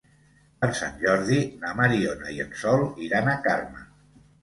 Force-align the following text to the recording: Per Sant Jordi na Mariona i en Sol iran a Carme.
Per 0.63 0.69
Sant 0.79 0.95
Jordi 1.03 1.37
na 1.65 1.75
Mariona 1.83 2.35
i 2.39 2.43
en 2.49 2.59
Sol 2.65 2.85
iran 3.11 3.33
a 3.35 3.41
Carme. 3.49 3.91